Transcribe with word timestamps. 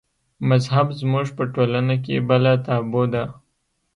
مذهب 0.49 0.87
زموږ 0.99 1.27
په 1.37 1.43
ټولنه 1.53 1.95
کې 2.03 2.15
بله 2.29 2.51
تابو 2.65 3.03
ده. 3.13 3.23